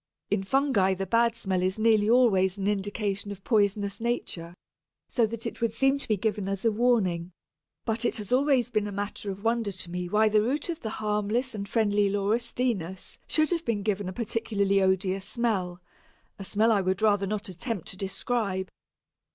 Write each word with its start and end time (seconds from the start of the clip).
In 0.31 0.43
Fungi 0.43 0.95
the 0.95 1.05
bad 1.05 1.35
smell 1.35 1.61
is 1.61 1.77
nearly 1.77 2.09
always 2.09 2.57
an 2.57 2.65
indication 2.65 3.31
of 3.31 3.43
poisonous 3.43 4.01
nature, 4.01 4.55
so 5.07 5.27
that 5.27 5.45
it 5.45 5.61
would 5.61 5.71
seem 5.71 5.99
to 5.99 6.07
be 6.07 6.17
given 6.17 6.49
as 6.49 6.65
a 6.65 6.71
warning. 6.71 7.31
But 7.85 8.03
it 8.03 8.17
has 8.17 8.31
always 8.31 8.71
been 8.71 8.87
a 8.87 8.91
matter 8.91 9.29
of 9.29 9.43
wonder 9.43 9.71
to 9.71 9.91
me 9.91 10.09
why 10.09 10.27
the 10.27 10.41
root 10.41 10.69
of 10.69 10.79
the 10.79 10.89
harmless 10.89 11.53
and 11.53 11.69
friendly 11.69 12.09
Laurustinus 12.09 13.19
should 13.27 13.51
have 13.51 13.63
been 13.63 13.83
given 13.83 14.09
a 14.09 14.13
particularly 14.13 14.81
odious 14.81 15.27
smell 15.29 15.81
a 16.39 16.43
smell 16.43 16.71
I 16.71 16.81
would 16.81 17.03
rather 17.03 17.27
not 17.27 17.47
attempt 17.47 17.87
to 17.89 17.95
describe. 17.97 18.69